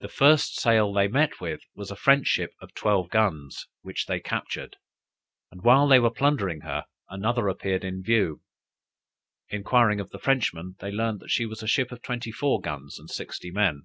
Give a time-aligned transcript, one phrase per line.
[0.00, 4.20] The first sail they met with was a French ship of twelve guns, which they
[4.20, 4.76] captured;
[5.50, 8.42] and while they were plundering her, another appeared in view.
[9.48, 12.98] Enquiring of the Frenchmen, they learned that she was a ship of twenty four guns
[12.98, 13.84] and sixty men.